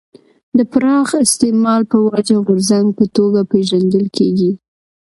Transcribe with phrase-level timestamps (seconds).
[0.57, 4.51] د پراخ استعمال په وجه غورځنګ په توګه پېژندل کېږي.